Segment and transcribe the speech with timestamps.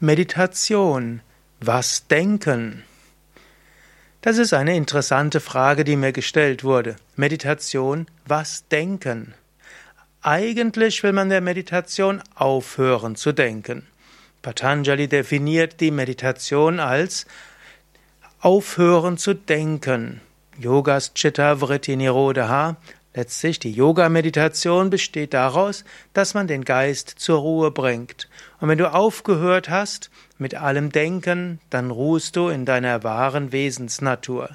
[0.00, 1.22] Meditation.
[1.58, 2.84] Was denken?
[4.20, 6.94] Das ist eine interessante Frage, die mir gestellt wurde.
[7.16, 9.34] Meditation, was denken?
[10.22, 13.88] Eigentlich will man der Meditation aufhören zu denken.
[14.40, 17.26] Patanjali definiert die Meditation als
[18.38, 20.20] aufhören zu denken.
[20.56, 22.76] Yogas Chitta Vritti Nirodha
[23.18, 25.82] Letztlich die Yoga-Meditation besteht daraus,
[26.12, 28.28] dass man den Geist zur Ruhe bringt.
[28.60, 34.50] Und wenn du aufgehört hast mit allem Denken, dann ruhst du in deiner wahren Wesensnatur.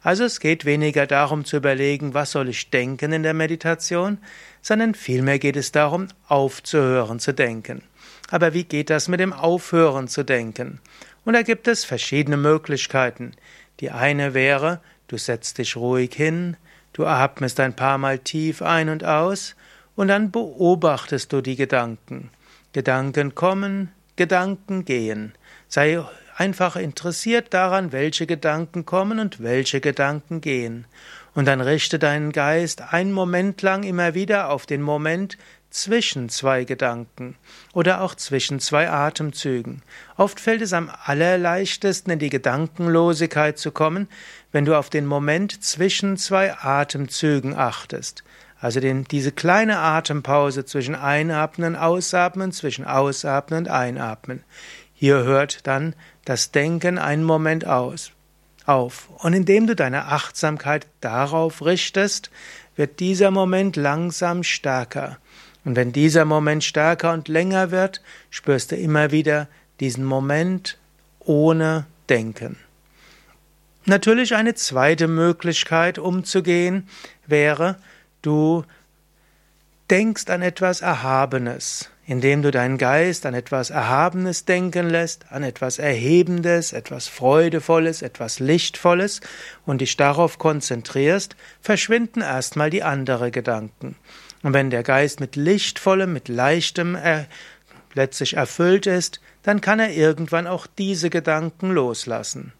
[0.00, 4.18] Also es geht weniger darum zu überlegen, was soll ich denken in der Meditation,
[4.62, 7.82] sondern vielmehr geht es darum, aufzuhören zu denken.
[8.30, 10.78] Aber wie geht das mit dem Aufhören zu denken?
[11.24, 13.32] Und da gibt es verschiedene Möglichkeiten.
[13.80, 16.56] Die eine wäre, du setzt dich ruhig hin,
[16.94, 19.56] Du atmest ein paar Mal tief ein und aus
[19.96, 22.30] und dann beobachtest du die Gedanken.
[22.72, 25.34] Gedanken kommen, Gedanken gehen.
[25.66, 26.00] Sei
[26.36, 30.86] einfach interessiert daran, welche Gedanken kommen und welche Gedanken gehen.
[31.34, 35.36] Und dann richte deinen Geist einen Moment lang immer wieder auf den Moment
[35.74, 37.34] zwischen zwei Gedanken
[37.72, 39.82] oder auch zwischen zwei Atemzügen.
[40.16, 44.08] Oft fällt es am allerleichtesten in die Gedankenlosigkeit zu kommen,
[44.52, 48.22] wenn du auf den Moment zwischen zwei Atemzügen achtest.
[48.60, 54.44] Also den, diese kleine Atempause zwischen Einatmen und Ausatmen, zwischen Ausatmen und Einatmen.
[54.94, 58.12] Hier hört dann das Denken einen Moment aus,
[58.64, 59.08] auf.
[59.18, 62.30] Und indem du deine Achtsamkeit darauf richtest,
[62.76, 65.18] wird dieser Moment langsam stärker.
[65.64, 69.48] Und wenn dieser Moment stärker und länger wird, spürst du immer wieder
[69.80, 70.78] diesen Moment
[71.20, 72.56] ohne Denken.
[73.86, 76.88] Natürlich eine zweite Möglichkeit umzugehen
[77.26, 77.76] wäre,
[78.22, 78.64] du
[79.90, 85.78] denkst an etwas Erhabenes, indem du deinen Geist an etwas Erhabenes denken lässt, an etwas
[85.78, 89.20] Erhebendes, etwas Freudevolles, etwas Lichtvolles
[89.66, 93.96] und dich darauf konzentrierst, verschwinden erstmal die anderen Gedanken.
[94.44, 97.26] Und wenn der Geist mit Lichtvollem, mit Leichtem er,
[97.94, 102.52] letztlich erfüllt ist, dann kann er irgendwann auch diese Gedanken loslassen.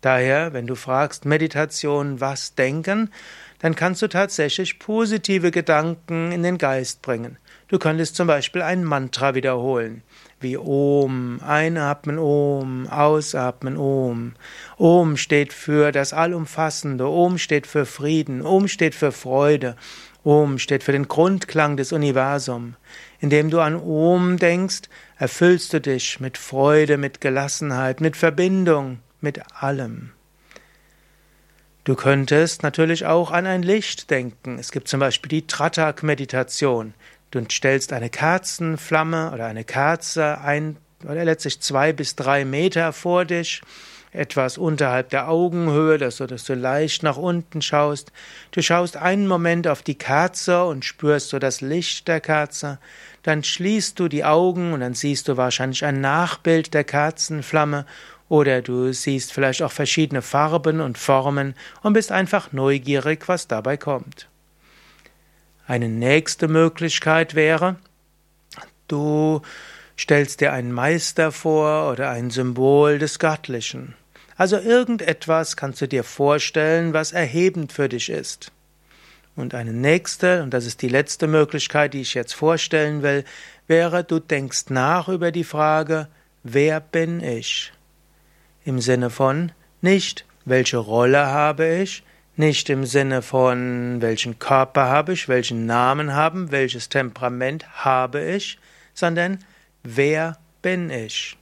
[0.00, 3.10] Daher, wenn du fragst Meditation, was denken,
[3.58, 7.38] dann kannst du tatsächlich positive Gedanken in den Geist bringen.
[7.66, 10.02] Du könntest zum Beispiel ein Mantra wiederholen,
[10.38, 14.34] wie Om, einatmen Om, ausatmen Om.
[14.76, 19.76] Om steht für das Allumfassende, Om steht für Frieden, Om steht für Freude,
[20.24, 22.74] Om steht für den Grundklang des Universums.
[23.20, 24.82] Indem du an Om denkst,
[25.18, 30.12] erfüllst du dich mit Freude, mit Gelassenheit, mit Verbindung, mit allem.
[31.84, 34.58] Du könntest natürlich auch an ein Licht denken.
[34.58, 36.94] Es gibt zum Beispiel die Tratak-Meditation.
[37.30, 43.26] Du stellst eine Kerzenflamme oder eine Kerze ein, oder letztlich zwei bis drei Meter vor
[43.26, 43.60] dich,
[44.14, 48.12] etwas unterhalb der Augenhöhe, dass du, dass du leicht nach unten schaust.
[48.52, 52.78] Du schaust einen Moment auf die Kerze und spürst so das Licht der Kerze.
[53.24, 57.86] Dann schließt du die Augen und dann siehst du wahrscheinlich ein Nachbild der Kerzenflamme
[58.28, 63.76] oder du siehst vielleicht auch verschiedene Farben und Formen und bist einfach neugierig, was dabei
[63.76, 64.28] kommt.
[65.66, 67.76] Eine nächste Möglichkeit wäre,
[68.86, 69.42] du
[69.98, 73.94] stellst dir einen Meister vor oder ein Symbol des Göttlichen.
[74.36, 78.50] Also irgendetwas kannst du dir vorstellen, was erhebend für dich ist.
[79.36, 83.24] Und eine nächste, und das ist die letzte Möglichkeit, die ich jetzt vorstellen will,
[83.66, 86.08] wäre, du denkst nach über die Frage,
[86.42, 87.72] wer bin ich?
[88.64, 92.02] im Sinne von nicht, welche Rolle habe ich,
[92.36, 98.58] nicht im Sinne von welchen Körper habe ich, welchen Namen haben, welches Temperament habe ich,
[98.92, 99.38] sondern
[99.82, 101.36] wer bin ich?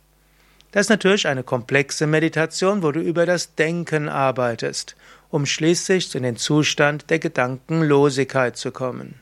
[0.72, 4.96] Das ist natürlich eine komplexe Meditation, wo du über das Denken arbeitest,
[5.30, 9.20] um schließlich in den Zustand der Gedankenlosigkeit zu kommen.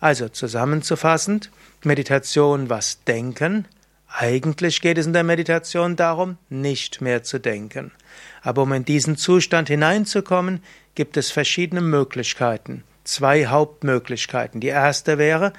[0.00, 1.50] Also zusammenzufassend,
[1.84, 3.66] Meditation was denken,
[4.08, 7.92] eigentlich geht es in der Meditation darum, nicht mehr zu denken.
[8.40, 10.62] Aber um in diesen Zustand hineinzukommen,
[10.94, 12.84] gibt es verschiedene Möglichkeiten.
[13.04, 14.60] Zwei Hauptmöglichkeiten.
[14.60, 15.52] Die erste wäre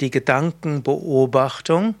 [0.00, 1.94] die Gedankenbeobachtung,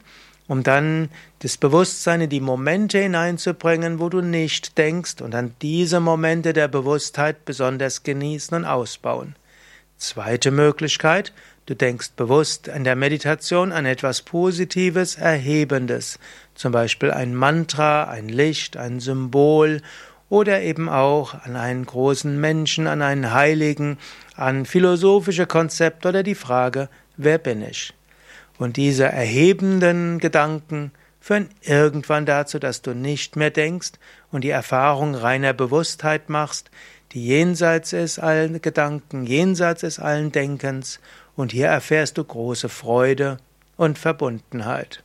[0.48, 1.08] um dann
[1.40, 6.68] das Bewusstsein in die Momente hineinzubringen, wo du nicht denkst und dann diese Momente der
[6.68, 9.36] Bewusstheit besonders genießen und ausbauen.
[9.96, 11.32] Zweite Möglichkeit,
[11.66, 16.18] Du denkst bewusst in der Meditation an etwas Positives, Erhebendes,
[16.54, 19.80] zum Beispiel ein Mantra, ein Licht, ein Symbol
[20.28, 23.96] oder eben auch an einen großen Menschen, an einen Heiligen,
[24.36, 27.94] an philosophische Konzepte oder die Frage, wer bin ich?
[28.58, 33.92] Und diese erhebenden Gedanken führen irgendwann dazu, dass du nicht mehr denkst
[34.30, 36.70] und die Erfahrung reiner Bewusstheit machst,
[37.12, 41.00] die jenseits ist allen Gedanken, jenseits ist allen Denkens,
[41.36, 43.38] und hier erfährst du große Freude
[43.76, 45.02] und Verbundenheit.